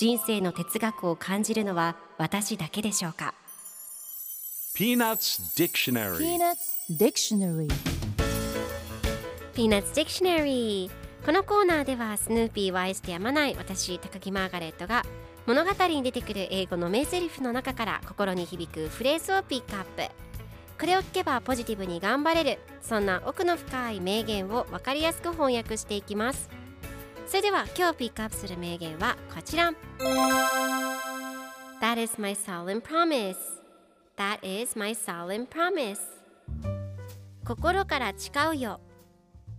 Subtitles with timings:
[0.00, 3.34] 人生の哲学を感じるのは私だけでしょうか
[4.74, 6.16] ？Peanuts Dictionary.
[6.16, 6.56] Peanuts
[6.98, 7.68] Dictionary.
[9.52, 15.02] Peanuts Dictionary.このコーナーではスヌーピーを愛してやまない私高木マーガレットが
[15.44, 20.10] 物語に出てくる英語の名台詞の中から心に響くフレーズをピックアップ。
[20.80, 26.48] これを聞けばポジティブに頑張れるそんな奥の深い名言を分かりやすく翻訳していきます
[27.30, 29.72] それでは今日ピックアップする名言はこちら。
[31.80, 33.36] That is my solemn promise.
[34.16, 36.00] That is my solemn promise.
[37.44, 38.80] 心から誓うよ。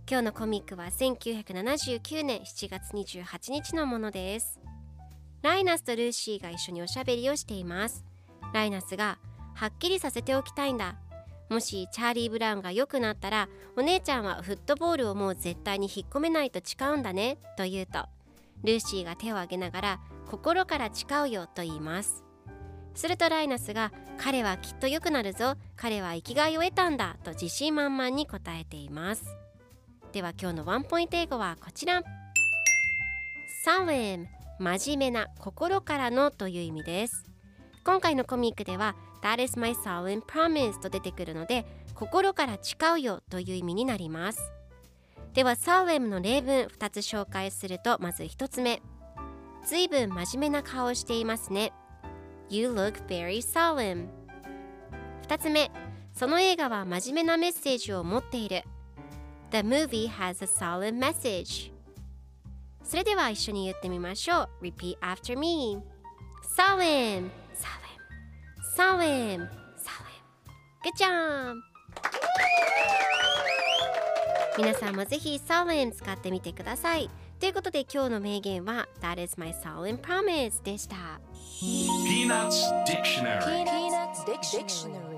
[0.06, 4.60] 今日のコミックは1979年7月28日のものです。
[5.40, 8.04] ライナスとルーシーが一緒におしゃべりをしています。
[8.52, 9.16] ライナスが
[9.54, 10.96] はっきりさせておきたいんだ。
[11.52, 18.06] もしチャーリー・ブラウンが良くなったらお姉ちゃんはフットボールをもう絶対に引っ込めないと誓うんだねと言うと
[18.64, 22.24] ルーシーが手を挙げながら心から誓うよと言います。
[22.94, 29.24] するとライナスが彼はきっと良くなるぞ彼は生きがいを得たんだと自信満々に答えています。
[30.12, 32.02] では今日のワンポイント英語はこちら。
[33.66, 34.26] Solemn
[34.58, 37.24] 真面目な心からのという意味です。
[37.84, 44.52] 今回のコミックでは That is my solemn promise と出てくるので心から誓うよという意味になります。
[45.32, 48.82] では solemn の例文2つ紹介するとまず1つ目。
[49.64, 51.72] ずいぶん真面目な顔をしていますね。
[52.50, 54.08] You look very solemn.
[55.28, 55.70] 2つ目。
[56.12, 58.62] その映画は真面目なメッセージを持っている。
[59.52, 61.72] The movie has a solemn message.
[62.82, 64.64] それでは一緒に言ってみましょう。
[64.64, 65.80] Repeat after me.
[66.56, 67.30] Solemn.
[68.74, 69.50] Solemn.
[69.76, 70.22] Solemn.
[70.82, 71.60] Good job!
[74.74, 77.10] さんもぜひ solemn 使ってみてください。
[77.38, 81.20] ということで今日の名言は That is my solemn promise でした。
[81.60, 83.44] Peanuts Dictionary.
[83.44, 85.11] Peanuts Dictionary.